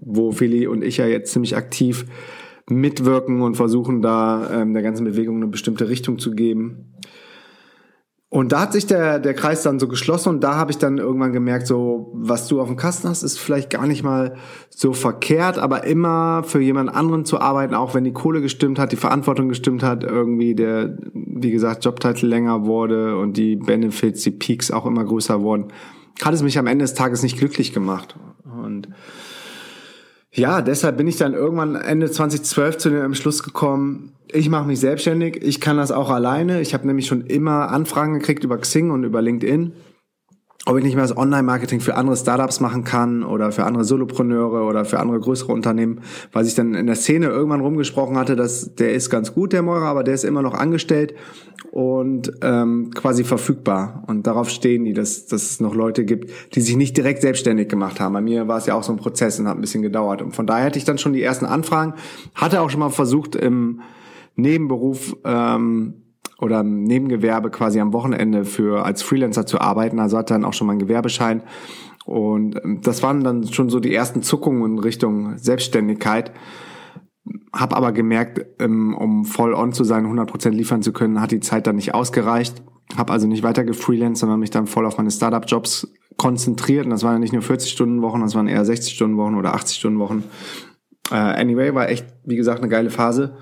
wo 0.00 0.32
Feli 0.32 0.66
und 0.66 0.82
ich 0.82 0.96
ja 0.96 1.06
jetzt 1.06 1.32
ziemlich 1.32 1.56
aktiv 1.56 2.06
mitwirken 2.68 3.42
und 3.42 3.56
versuchen 3.56 4.02
da 4.02 4.50
ähm, 4.52 4.74
der 4.74 4.82
ganzen 4.82 5.04
Bewegung 5.04 5.36
eine 5.36 5.46
bestimmte 5.46 5.88
Richtung 5.88 6.18
zu 6.18 6.32
geben. 6.32 6.94
Und 8.32 8.52
da 8.52 8.60
hat 8.60 8.72
sich 8.72 8.86
der, 8.86 9.18
der 9.18 9.34
Kreis 9.34 9.64
dann 9.64 9.80
so 9.80 9.88
geschlossen 9.88 10.28
und 10.28 10.44
da 10.44 10.54
habe 10.54 10.70
ich 10.70 10.78
dann 10.78 10.98
irgendwann 10.98 11.32
gemerkt, 11.32 11.66
so 11.66 12.12
was 12.14 12.46
du 12.46 12.60
auf 12.60 12.68
dem 12.68 12.76
Kasten 12.76 13.08
hast, 13.08 13.24
ist 13.24 13.40
vielleicht 13.40 13.70
gar 13.70 13.88
nicht 13.88 14.04
mal 14.04 14.36
so 14.68 14.92
verkehrt, 14.92 15.58
aber 15.58 15.82
immer 15.82 16.44
für 16.44 16.60
jemand 16.60 16.94
anderen 16.94 17.24
zu 17.24 17.40
arbeiten, 17.40 17.74
auch 17.74 17.92
wenn 17.92 18.04
die 18.04 18.12
Kohle 18.12 18.40
gestimmt 18.40 18.78
hat, 18.78 18.92
die 18.92 18.96
Verantwortung 18.96 19.48
gestimmt 19.48 19.82
hat, 19.82 20.04
irgendwie 20.04 20.54
der, 20.54 20.96
wie 21.12 21.50
gesagt, 21.50 21.84
Jobtitel 21.84 22.26
länger 22.26 22.66
wurde 22.66 23.18
und 23.18 23.36
die 23.36 23.56
Benefits, 23.56 24.22
die 24.22 24.30
Peaks 24.30 24.70
auch 24.70 24.86
immer 24.86 25.04
größer 25.04 25.42
wurden, 25.42 25.72
hat 26.22 26.32
es 26.32 26.44
mich 26.44 26.56
am 26.56 26.68
Ende 26.68 26.84
des 26.84 26.94
Tages 26.94 27.24
nicht 27.24 27.36
glücklich 27.36 27.72
gemacht. 27.72 28.14
Und 28.64 28.86
ja, 30.32 30.62
deshalb 30.62 30.96
bin 30.96 31.08
ich 31.08 31.16
dann 31.16 31.34
irgendwann 31.34 31.74
Ende 31.74 32.10
2012 32.10 32.78
zu 32.78 32.90
dem 32.90 33.04
Entschluss 33.04 33.42
gekommen, 33.42 34.12
ich 34.32 34.48
mache 34.48 34.66
mich 34.66 34.80
selbstständig, 34.80 35.42
ich 35.42 35.60
kann 35.60 35.76
das 35.76 35.90
auch 35.90 36.08
alleine. 36.08 36.60
Ich 36.60 36.72
habe 36.72 36.86
nämlich 36.86 37.06
schon 37.06 37.26
immer 37.26 37.70
Anfragen 37.70 38.14
gekriegt 38.14 38.44
über 38.44 38.58
Xing 38.58 38.90
und 38.90 39.04
über 39.04 39.20
LinkedIn 39.22 39.72
ob 40.66 40.76
ich 40.76 40.84
nicht 40.84 40.94
mehr 40.94 41.04
das 41.04 41.16
Online-Marketing 41.16 41.80
für 41.80 41.96
andere 41.96 42.16
Startups 42.16 42.60
machen 42.60 42.84
kann 42.84 43.22
oder 43.22 43.50
für 43.50 43.64
andere 43.64 43.84
Solopreneure 43.84 44.64
oder 44.64 44.84
für 44.84 45.00
andere 45.00 45.18
größere 45.18 45.52
Unternehmen, 45.52 46.02
weil 46.32 46.44
sich 46.44 46.54
dann 46.54 46.74
in 46.74 46.86
der 46.86 46.96
Szene 46.96 47.28
irgendwann 47.28 47.62
rumgesprochen 47.62 48.18
hatte, 48.18 48.36
dass 48.36 48.74
der 48.74 48.92
ist 48.92 49.08
ganz 49.08 49.32
gut, 49.32 49.54
der 49.54 49.62
Meurer, 49.62 49.86
aber 49.86 50.04
der 50.04 50.14
ist 50.14 50.24
immer 50.24 50.42
noch 50.42 50.52
angestellt 50.52 51.14
und 51.70 52.30
ähm, 52.42 52.90
quasi 52.94 53.24
verfügbar. 53.24 54.04
Und 54.06 54.26
darauf 54.26 54.50
stehen 54.50 54.84
die, 54.84 54.92
dass, 54.92 55.26
dass 55.26 55.42
es 55.42 55.60
noch 55.60 55.74
Leute 55.74 56.04
gibt, 56.04 56.30
die 56.54 56.60
sich 56.60 56.76
nicht 56.76 56.94
direkt 56.94 57.22
selbstständig 57.22 57.68
gemacht 57.68 57.98
haben. 57.98 58.12
Bei 58.12 58.20
mir 58.20 58.46
war 58.46 58.58
es 58.58 58.66
ja 58.66 58.74
auch 58.74 58.82
so 58.82 58.92
ein 58.92 58.98
Prozess 58.98 59.40
und 59.40 59.48
hat 59.48 59.56
ein 59.56 59.62
bisschen 59.62 59.82
gedauert. 59.82 60.20
Und 60.20 60.32
von 60.36 60.46
daher 60.46 60.66
hatte 60.66 60.78
ich 60.78 60.84
dann 60.84 60.98
schon 60.98 61.14
die 61.14 61.22
ersten 61.22 61.46
Anfragen, 61.46 61.94
hatte 62.34 62.60
auch 62.60 62.68
schon 62.68 62.80
mal 62.80 62.90
versucht, 62.90 63.34
im 63.34 63.80
Nebenberuf 64.36 65.16
ähm, 65.24 65.94
oder 66.40 66.62
Nebengewerbe 66.62 67.50
quasi 67.50 67.80
am 67.80 67.92
Wochenende 67.92 68.44
für 68.44 68.84
als 68.84 69.02
Freelancer 69.02 69.46
zu 69.46 69.60
arbeiten. 69.60 69.98
Also 69.98 70.18
hatte 70.18 70.34
dann 70.34 70.44
auch 70.44 70.54
schon 70.54 70.66
mal 70.66 70.72
einen 70.72 70.80
Gewerbeschein. 70.80 71.42
Und 72.04 72.56
ähm, 72.64 72.80
das 72.82 73.02
waren 73.02 73.22
dann 73.22 73.46
schon 73.46 73.68
so 73.68 73.80
die 73.80 73.94
ersten 73.94 74.22
Zuckungen 74.22 74.72
in 74.72 74.78
Richtung 74.78 75.36
Selbstständigkeit. 75.38 76.32
Hab 77.52 77.76
aber 77.76 77.92
gemerkt, 77.92 78.46
ähm, 78.58 78.96
um 78.96 79.24
voll 79.24 79.54
on 79.54 79.72
zu 79.72 79.84
sein, 79.84 80.06
100% 80.06 80.50
liefern 80.50 80.82
zu 80.82 80.92
können, 80.92 81.20
hat 81.20 81.30
die 81.30 81.40
Zeit 81.40 81.66
dann 81.66 81.76
nicht 81.76 81.94
ausgereicht. 81.94 82.62
Hab 82.96 83.10
also 83.10 83.26
nicht 83.26 83.42
weiter 83.42 83.64
gefreelanced, 83.64 84.20
sondern 84.20 84.40
mich 84.40 84.50
dann 84.50 84.66
voll 84.66 84.86
auf 84.86 84.96
meine 84.96 85.10
Startup-Jobs 85.10 85.92
konzentriert. 86.16 86.86
Und 86.86 86.90
das 86.90 87.04
waren 87.04 87.14
ja 87.14 87.18
nicht 87.18 87.32
nur 87.32 87.42
40-Stunden-Wochen, 87.42 88.20
das 88.20 88.34
waren 88.34 88.48
eher 88.48 88.64
60-Stunden-Wochen 88.64 89.36
oder 89.36 89.54
80-Stunden-Wochen. 89.54 90.24
Äh, 91.12 91.14
anyway, 91.14 91.74
war 91.74 91.88
echt, 91.88 92.06
wie 92.24 92.36
gesagt, 92.36 92.60
eine 92.60 92.68
geile 92.68 92.90
Phase. 92.90 93.36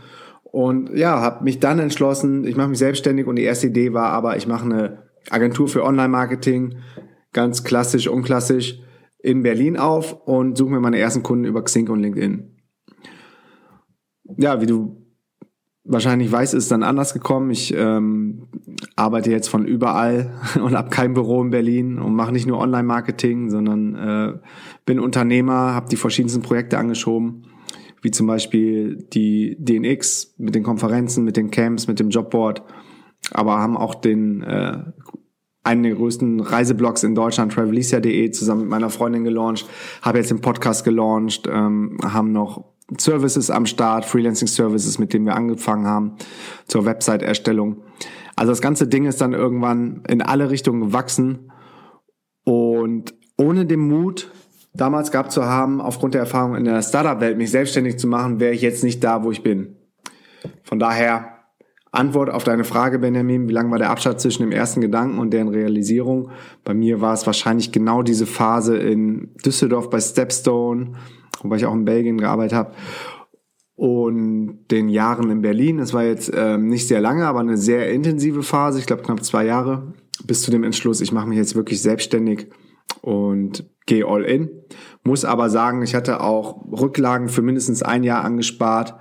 Und 0.50 0.96
ja, 0.96 1.20
habe 1.20 1.44
mich 1.44 1.60
dann 1.60 1.78
entschlossen, 1.78 2.44
ich 2.44 2.56
mache 2.56 2.68
mich 2.68 2.78
selbstständig 2.78 3.26
und 3.26 3.36
die 3.36 3.42
erste 3.42 3.66
Idee 3.66 3.92
war 3.92 4.10
aber, 4.10 4.36
ich 4.36 4.46
mache 4.46 4.64
eine 4.64 5.02
Agentur 5.30 5.68
für 5.68 5.84
Online-Marketing, 5.84 6.76
ganz 7.32 7.64
klassisch, 7.64 8.08
unklassisch, 8.08 8.80
in 9.20 9.42
Berlin 9.42 9.76
auf 9.76 10.26
und 10.26 10.56
suche 10.56 10.70
mir 10.70 10.80
meine 10.80 10.98
ersten 10.98 11.22
Kunden 11.22 11.44
über 11.44 11.62
Xing 11.62 11.88
und 11.88 12.00
LinkedIn. 12.00 12.56
Ja, 14.36 14.60
wie 14.60 14.66
du 14.66 15.08
wahrscheinlich 15.84 16.30
weißt, 16.30 16.54
ist 16.54 16.70
dann 16.70 16.82
anders 16.82 17.14
gekommen. 17.14 17.50
Ich 17.50 17.74
ähm, 17.74 18.46
arbeite 18.94 19.30
jetzt 19.30 19.48
von 19.48 19.66
überall 19.66 20.34
und 20.62 20.76
habe 20.76 20.90
kein 20.90 21.14
Büro 21.14 21.42
in 21.42 21.50
Berlin 21.50 21.98
und 21.98 22.14
mache 22.14 22.32
nicht 22.32 22.46
nur 22.46 22.58
Online-Marketing, 22.58 23.50
sondern 23.50 23.94
äh, 23.96 24.38
bin 24.86 25.00
Unternehmer, 25.00 25.74
habe 25.74 25.88
die 25.88 25.96
verschiedensten 25.96 26.42
Projekte 26.42 26.78
angeschoben, 26.78 27.46
wie 28.02 28.10
zum 28.10 28.26
Beispiel 28.26 29.06
die 29.12 29.56
DNX 29.58 30.34
mit 30.38 30.54
den 30.54 30.62
Konferenzen, 30.62 31.24
mit 31.24 31.36
den 31.36 31.50
Camps, 31.50 31.88
mit 31.88 31.98
dem 32.00 32.10
Jobboard, 32.10 32.62
aber 33.32 33.58
haben 33.58 33.76
auch 33.76 33.94
den 33.94 34.42
äh, 34.42 34.78
einen 35.64 35.82
der 35.82 35.94
größten 35.94 36.40
Reiseblogs 36.40 37.02
in 37.02 37.14
Deutschland, 37.14 37.52
travelicia.de, 37.52 38.30
zusammen 38.30 38.62
mit 38.62 38.70
meiner 38.70 38.90
Freundin 38.90 39.24
gelauncht, 39.24 39.66
habe 40.02 40.18
jetzt 40.18 40.30
den 40.30 40.40
Podcast 40.40 40.84
gelauncht, 40.84 41.46
ähm, 41.50 41.98
haben 42.02 42.32
noch 42.32 42.64
Services 42.96 43.50
am 43.50 43.66
Start, 43.66 44.06
Freelancing 44.06 44.48
Services, 44.48 44.98
mit 44.98 45.12
denen 45.12 45.26
wir 45.26 45.36
angefangen 45.36 45.86
haben, 45.86 46.16
zur 46.66 46.86
Website-Erstellung. 46.86 47.82
Also 48.34 48.52
das 48.52 48.62
ganze 48.62 48.86
Ding 48.86 49.04
ist 49.04 49.20
dann 49.20 49.34
irgendwann 49.34 50.02
in 50.08 50.22
alle 50.22 50.48
Richtungen 50.48 50.80
gewachsen 50.80 51.52
und 52.44 53.14
ohne 53.36 53.66
den 53.66 53.80
Mut, 53.80 54.30
damals 54.80 55.10
gehabt 55.10 55.32
zu 55.32 55.44
haben, 55.44 55.80
aufgrund 55.80 56.14
der 56.14 56.22
Erfahrung 56.22 56.54
in 56.54 56.64
der 56.64 56.82
Startup-Welt, 56.82 57.36
mich 57.36 57.50
selbstständig 57.50 57.98
zu 57.98 58.06
machen, 58.06 58.40
wäre 58.40 58.54
ich 58.54 58.62
jetzt 58.62 58.82
nicht 58.84 59.04
da, 59.04 59.22
wo 59.24 59.30
ich 59.30 59.42
bin. 59.42 59.76
Von 60.62 60.78
daher 60.78 61.38
Antwort 61.90 62.30
auf 62.30 62.44
deine 62.44 62.64
Frage, 62.64 62.98
Benjamin, 62.98 63.48
wie 63.48 63.52
lang 63.52 63.70
war 63.70 63.78
der 63.78 63.90
Abstand 63.90 64.20
zwischen 64.20 64.42
dem 64.42 64.52
ersten 64.52 64.80
Gedanken 64.80 65.18
und 65.18 65.32
deren 65.32 65.48
Realisierung? 65.48 66.30
Bei 66.64 66.74
mir 66.74 67.00
war 67.00 67.14
es 67.14 67.26
wahrscheinlich 67.26 67.72
genau 67.72 68.02
diese 68.02 68.26
Phase 68.26 68.76
in 68.76 69.34
Düsseldorf 69.44 69.90
bei 69.90 70.00
Stepstone, 70.00 70.92
wobei 71.42 71.56
ich 71.56 71.66
auch 71.66 71.74
in 71.74 71.84
Belgien 71.84 72.18
gearbeitet 72.18 72.56
habe, 72.56 72.72
und 73.74 74.66
den 74.70 74.88
Jahren 74.88 75.30
in 75.30 75.40
Berlin. 75.40 75.78
Es 75.78 75.94
war 75.94 76.04
jetzt 76.04 76.32
ähm, 76.34 76.66
nicht 76.66 76.88
sehr 76.88 77.00
lange, 77.00 77.26
aber 77.26 77.40
eine 77.40 77.56
sehr 77.56 77.90
intensive 77.90 78.42
Phase, 78.42 78.80
ich 78.80 78.86
glaube 78.86 79.02
knapp 79.02 79.24
zwei 79.24 79.46
Jahre, 79.46 79.94
bis 80.24 80.42
zu 80.42 80.50
dem 80.50 80.64
Entschluss, 80.64 81.00
ich 81.00 81.12
mache 81.12 81.28
mich 81.28 81.38
jetzt 81.38 81.54
wirklich 81.54 81.80
selbstständig 81.80 82.48
und 83.02 83.64
gehe 83.88 84.06
all 84.06 84.22
in. 84.22 84.48
Muss 85.02 85.24
aber 85.24 85.50
sagen, 85.50 85.82
ich 85.82 85.96
hatte 85.96 86.20
auch 86.20 86.64
Rücklagen 86.70 87.28
für 87.28 87.42
mindestens 87.42 87.82
ein 87.82 88.04
Jahr 88.04 88.24
angespart 88.24 88.94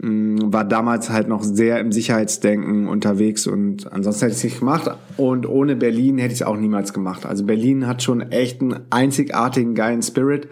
Mm, 0.00 0.38
war 0.44 0.64
damals 0.64 1.10
halt 1.10 1.28
noch 1.28 1.42
sehr 1.42 1.78
im 1.78 1.92
Sicherheitsdenken 1.92 2.88
unterwegs 2.88 3.46
und 3.46 3.92
ansonsten 3.92 4.24
hätte 4.24 4.32
ich 4.32 4.38
es 4.38 4.44
nicht 4.44 4.58
gemacht. 4.60 4.90
Und 5.18 5.46
ohne 5.46 5.76
Berlin 5.76 6.16
hätte 6.18 6.32
ich 6.32 6.40
es 6.40 6.46
auch 6.46 6.56
niemals 6.56 6.94
gemacht. 6.94 7.26
Also 7.26 7.44
Berlin 7.44 7.86
hat 7.86 8.02
schon 8.02 8.22
echt 8.32 8.62
einen 8.62 8.80
einzigartigen, 8.90 9.74
geilen 9.74 10.02
Spirit. 10.02 10.48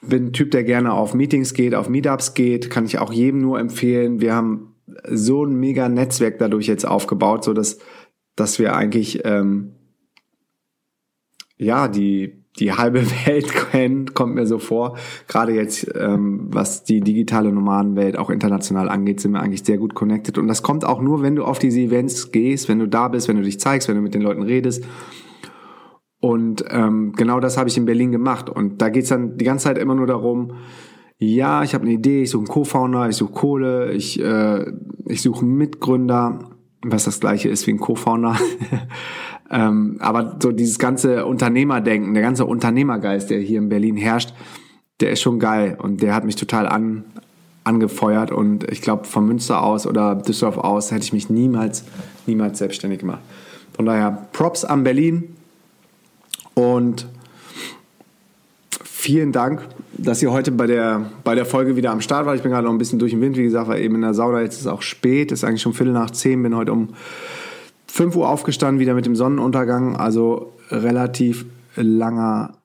Bin 0.00 0.26
ein 0.26 0.32
Typ, 0.32 0.50
der 0.50 0.64
gerne 0.64 0.92
auf 0.92 1.14
Meetings 1.14 1.52
geht, 1.52 1.74
auf 1.74 1.88
Meetups 1.88 2.34
geht, 2.34 2.70
kann 2.70 2.86
ich 2.86 2.98
auch 2.98 3.12
jedem 3.12 3.40
nur 3.40 3.58
empfehlen. 3.58 4.20
Wir 4.20 4.34
haben 4.34 4.74
so 5.10 5.44
ein 5.44 5.54
mega 5.54 5.88
Netzwerk 5.88 6.38
dadurch 6.38 6.66
jetzt 6.66 6.86
aufgebaut, 6.86 7.44
so 7.44 7.52
dass, 7.52 7.78
dass 8.34 8.58
wir 8.58 8.76
eigentlich 8.76 9.24
ähm, 9.24 9.74
ja 11.58 11.88
die 11.88 12.43
die 12.58 12.72
halbe 12.72 13.02
Welt 13.26 13.52
kennt, 13.70 14.14
kommt 14.14 14.34
mir 14.34 14.46
so 14.46 14.58
vor. 14.58 14.96
Gerade 15.28 15.52
jetzt, 15.52 15.90
ähm, 15.98 16.48
was 16.50 16.84
die 16.84 17.00
digitale 17.00 17.52
Nomadenwelt 17.52 18.18
auch 18.18 18.30
international 18.30 18.88
angeht, 18.88 19.20
sind 19.20 19.32
wir 19.32 19.40
eigentlich 19.40 19.64
sehr 19.64 19.78
gut 19.78 19.94
connected. 19.94 20.38
Und 20.38 20.48
das 20.48 20.62
kommt 20.62 20.84
auch 20.84 21.00
nur, 21.00 21.22
wenn 21.22 21.36
du 21.36 21.44
auf 21.44 21.58
diese 21.58 21.80
Events 21.80 22.32
gehst, 22.32 22.68
wenn 22.68 22.78
du 22.78 22.88
da 22.88 23.08
bist, 23.08 23.28
wenn 23.28 23.36
du 23.36 23.42
dich 23.42 23.60
zeigst, 23.60 23.88
wenn 23.88 23.96
du 23.96 24.02
mit 24.02 24.14
den 24.14 24.22
Leuten 24.22 24.42
redest. 24.42 24.84
Und 26.20 26.64
ähm, 26.70 27.12
genau 27.12 27.40
das 27.40 27.58
habe 27.58 27.68
ich 27.68 27.76
in 27.76 27.84
Berlin 27.84 28.12
gemacht. 28.12 28.48
Und 28.48 28.80
da 28.80 28.88
geht's 28.88 29.10
dann 29.10 29.36
die 29.36 29.44
ganze 29.44 29.64
Zeit 29.64 29.78
immer 29.78 29.94
nur 29.94 30.06
darum, 30.06 30.52
ja, 31.18 31.62
ich 31.62 31.74
habe 31.74 31.84
eine 31.84 31.92
Idee, 31.92 32.22
ich 32.22 32.30
suche 32.30 32.40
einen 32.40 32.48
Co-Founder, 32.48 33.08
ich 33.08 33.16
suche 33.16 33.32
Kohle, 33.32 33.92
ich, 33.92 34.20
äh, 34.20 34.64
ich 35.06 35.22
suche 35.22 35.44
einen 35.44 35.56
Mitgründer, 35.56 36.50
was 36.82 37.04
das 37.04 37.20
gleiche 37.20 37.48
ist 37.48 37.66
wie 37.66 37.72
ein 37.72 37.78
Co-Founder. 37.78 38.36
Ähm, 39.54 39.98
aber 40.00 40.36
so 40.42 40.50
dieses 40.50 40.80
ganze 40.80 41.24
Unternehmerdenken, 41.26 42.12
der 42.12 42.24
ganze 42.24 42.44
Unternehmergeist, 42.44 43.30
der 43.30 43.38
hier 43.38 43.58
in 43.58 43.68
Berlin 43.68 43.96
herrscht, 43.96 44.34
der 44.98 45.12
ist 45.12 45.20
schon 45.20 45.38
geil 45.38 45.78
und 45.80 46.02
der 46.02 46.12
hat 46.12 46.24
mich 46.24 46.34
total 46.34 46.66
an, 46.66 47.04
angefeuert 47.62 48.32
und 48.32 48.68
ich 48.68 48.82
glaube 48.82 49.04
von 49.04 49.26
Münster 49.26 49.62
aus 49.62 49.86
oder 49.86 50.16
Düsseldorf 50.16 50.58
aus 50.58 50.90
hätte 50.90 51.04
ich 51.04 51.12
mich 51.12 51.30
niemals, 51.30 51.84
niemals 52.26 52.58
selbstständig 52.58 52.98
gemacht. 52.98 53.20
Von 53.76 53.86
daher 53.86 54.26
Props 54.32 54.64
an 54.64 54.82
Berlin 54.82 55.36
und 56.54 57.06
vielen 58.82 59.30
Dank, 59.30 59.62
dass 59.96 60.20
ihr 60.20 60.32
heute 60.32 60.50
bei 60.50 60.66
der, 60.66 61.10
bei 61.22 61.36
der 61.36 61.46
Folge 61.46 61.76
wieder 61.76 61.92
am 61.92 62.00
Start 62.00 62.26
wart. 62.26 62.34
Ich 62.34 62.42
bin 62.42 62.50
gerade 62.50 62.66
noch 62.66 62.72
ein 62.72 62.78
bisschen 62.78 62.98
durch 62.98 63.12
den 63.12 63.20
Wind, 63.20 63.36
wie 63.36 63.44
gesagt, 63.44 63.68
war 63.68 63.78
eben 63.78 63.94
in 63.94 64.00
der 64.00 64.14
Sauna. 64.14 64.40
Jetzt 64.40 64.54
ist 64.54 64.62
es 64.62 64.66
auch 64.66 64.82
spät, 64.82 65.30
ist 65.30 65.44
eigentlich 65.44 65.62
schon 65.62 65.74
Viertel 65.74 65.92
nach 65.92 66.10
zehn, 66.10 66.42
bin 66.42 66.56
heute 66.56 66.72
um 66.72 66.88
5 67.94 68.16
Uhr 68.16 68.28
aufgestanden, 68.28 68.80
wieder 68.80 68.94
mit 68.94 69.06
dem 69.06 69.14
Sonnenuntergang. 69.14 69.94
Also 69.94 70.52
relativ 70.68 71.46
langer 71.76 72.58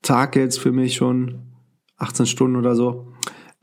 Tag 0.00 0.36
jetzt 0.36 0.58
für 0.58 0.72
mich 0.72 0.94
schon. 0.94 1.42
18 1.98 2.24
Stunden 2.24 2.56
oder 2.56 2.74
so. 2.74 3.12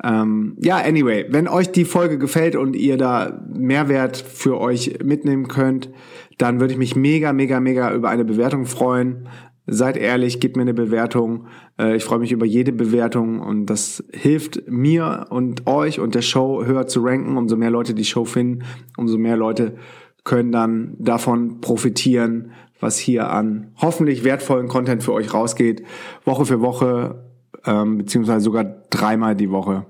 Ähm, 0.03 0.55
ja, 0.62 0.77
anyway, 0.77 1.25
wenn 1.29 1.47
euch 1.47 1.71
die 1.71 1.86
Folge 1.86 2.19
gefällt 2.19 2.55
und 2.55 2.75
ihr 2.75 2.97
da 2.97 3.43
Mehrwert 3.51 4.15
für 4.15 4.59
euch 4.59 5.00
mitnehmen 5.03 5.47
könnt, 5.47 5.89
dann 6.38 6.59
würde 6.59 6.74
ich 6.74 6.77
mich 6.77 6.95
mega, 6.95 7.33
mega, 7.33 7.59
mega 7.59 7.91
über 7.95 8.09
eine 8.09 8.24
Bewertung 8.24 8.67
freuen. 8.67 9.27
Seid 9.65 9.97
ehrlich, 9.97 10.39
gebt 10.39 10.55
mir 10.55 10.62
eine 10.62 10.75
Bewertung. 10.75 11.47
Äh, 11.79 11.95
ich 11.95 12.03
freue 12.03 12.19
mich 12.19 12.31
über 12.31 12.45
jede 12.45 12.74
Bewertung 12.74 13.39
und 13.39 13.65
das 13.65 14.03
hilft 14.13 14.69
mir 14.69 15.25
und 15.31 15.65
euch 15.65 16.00
und 16.00 16.13
der 16.13 16.21
Show 16.21 16.63
höher 16.63 16.86
zu 16.86 17.00
ranken. 17.01 17.38
Umso 17.38 17.55
mehr 17.55 17.71
Leute 17.71 17.95
die 17.95 18.05
Show 18.05 18.24
finden, 18.24 18.65
umso 18.97 19.17
mehr 19.17 19.36
Leute 19.36 19.77
können 20.27 20.51
dann 20.51 20.93
davon 21.00 21.62
profitieren, 21.62 22.51
was 22.81 22.98
hier 22.98 23.29
an 23.29 23.72
hoffentlich 23.77 24.25
wertvollen 24.25 24.67
Content 24.67 25.01
für 25.01 25.13
euch 25.13 25.34
rausgeht, 25.34 25.84
Woche 26.25 26.46
für 26.46 26.60
Woche, 26.60 27.24
ähm, 27.65 28.00
beziehungsweise 28.00 28.41
sogar 28.43 28.65
dreimal 28.89 29.38
die 29.38 29.50
Woche. 29.51 29.86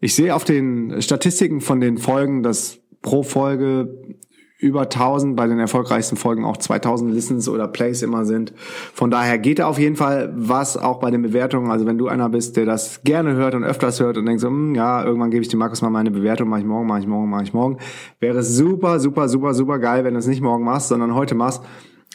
Ich 0.00 0.16
sehe 0.16 0.34
auf 0.34 0.42
den 0.42 1.00
Statistiken 1.00 1.60
von 1.60 1.80
den 1.80 1.96
Folgen, 1.96 2.42
dass 2.42 2.80
pro 3.02 3.22
Folge 3.22 4.16
über 4.58 4.82
1000, 4.82 5.36
bei 5.36 5.46
den 5.46 5.58
erfolgreichsten 5.58 6.16
Folgen 6.16 6.44
auch 6.44 6.56
2000 6.56 7.12
Listens 7.12 7.48
oder 7.48 7.66
Plays 7.66 8.02
immer 8.02 8.24
sind. 8.24 8.52
Von 8.94 9.10
daher 9.10 9.38
geht 9.38 9.58
da 9.58 9.66
auf 9.66 9.78
jeden 9.78 9.96
Fall 9.96 10.32
was 10.36 10.76
auch 10.76 11.00
bei 11.00 11.10
den 11.10 11.22
Bewertungen. 11.22 11.70
Also 11.70 11.86
wenn 11.86 11.98
du 11.98 12.06
einer 12.06 12.28
bist, 12.28 12.56
der 12.56 12.64
das 12.64 13.02
gerne 13.02 13.34
hört 13.34 13.54
und 13.54 13.64
öfters 13.64 13.98
hört 14.00 14.16
und 14.16 14.26
denkt 14.26 14.40
so, 14.40 14.48
hm, 14.48 14.74
ja, 14.74 15.04
irgendwann 15.04 15.30
gebe 15.30 15.42
ich 15.42 15.48
dem 15.48 15.58
Markus 15.58 15.82
mal 15.82 15.90
meine 15.90 16.12
Bewertung, 16.12 16.48
mache 16.48 16.60
ich 16.60 16.66
morgen, 16.66 16.86
mache 16.86 17.00
ich 17.00 17.06
morgen, 17.06 17.28
mache 17.28 17.42
ich 17.42 17.52
morgen, 17.52 17.78
wäre 18.20 18.38
es 18.38 18.56
super, 18.56 19.00
super, 19.00 19.28
super, 19.28 19.54
super 19.54 19.78
geil, 19.80 20.04
wenn 20.04 20.14
du 20.14 20.20
es 20.20 20.28
nicht 20.28 20.40
morgen 20.40 20.64
machst, 20.64 20.88
sondern 20.88 21.14
heute 21.14 21.34
machst. 21.34 21.62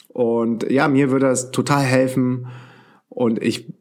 Und 0.07 0.69
ja, 0.71 0.87
mir 0.87 1.11
würde 1.11 1.27
das 1.27 1.51
total 1.51 1.81
helfen 1.81 2.47
und 3.09 3.43
ich, 3.43 3.73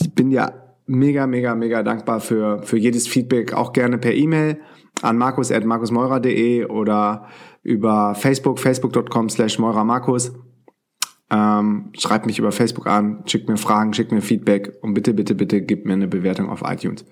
ich 0.00 0.14
bin 0.14 0.30
ja 0.30 0.52
mega, 0.86 1.26
mega, 1.26 1.54
mega 1.56 1.82
dankbar 1.82 2.20
für, 2.20 2.62
für 2.62 2.78
jedes 2.78 3.08
Feedback, 3.08 3.54
auch 3.54 3.72
gerne 3.72 3.98
per 3.98 4.14
E-Mail 4.14 4.60
an 5.02 5.18
markus.markusmeurer.de 5.18 6.66
oder 6.66 7.26
über 7.62 8.14
Facebook, 8.14 8.58
facebook.com 8.58 9.28
slash 9.28 9.58
meurermarkus. 9.58 10.32
Ähm, 11.30 11.90
schreibt 11.96 12.26
mich 12.26 12.38
über 12.38 12.50
Facebook 12.50 12.88
an, 12.88 13.22
schickt 13.26 13.48
mir 13.48 13.56
Fragen, 13.56 13.94
schickt 13.94 14.10
mir 14.10 14.20
Feedback 14.20 14.72
und 14.82 14.94
bitte, 14.94 15.14
bitte, 15.14 15.34
bitte 15.34 15.62
gebt 15.62 15.86
mir 15.86 15.92
eine 15.92 16.08
Bewertung 16.08 16.48
auf 16.48 16.62
iTunes. 16.64 17.04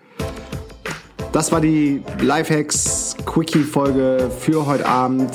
Das 1.33 1.53
war 1.53 1.61
die 1.61 2.03
Lifehacks 2.21 3.17
Quickie 3.27 3.63
Folge 3.63 4.31
für 4.41 4.67
heute 4.67 4.87
Abend. 4.87 5.31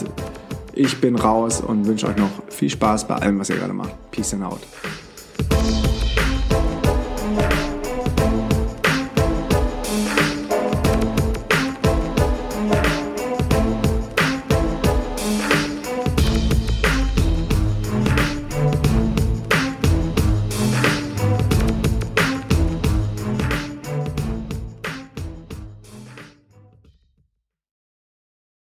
Ich 0.74 1.00
bin 1.00 1.16
raus 1.16 1.62
und 1.62 1.86
wünsche 1.86 2.08
euch 2.08 2.18
noch 2.18 2.32
viel 2.50 2.70
Spaß 2.70 3.08
bei 3.08 3.16
allem, 3.16 3.40
was 3.40 3.50
ihr 3.50 3.58
gerade 3.58 3.74
macht. 3.74 3.94
Peace 4.12 4.34
and 4.34 4.44
out. 4.44 4.60